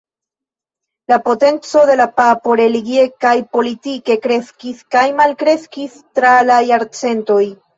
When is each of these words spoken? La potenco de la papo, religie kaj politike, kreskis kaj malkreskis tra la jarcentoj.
La 1.11 1.17
potenco 1.25 1.83
de 1.89 1.97
la 1.99 2.07
papo, 2.21 2.55
religie 2.61 3.03
kaj 3.25 3.35
politike, 3.59 4.17
kreskis 4.27 4.83
kaj 4.97 5.05
malkreskis 5.21 6.01
tra 6.19 6.33
la 6.49 6.59
jarcentoj. 6.73 7.43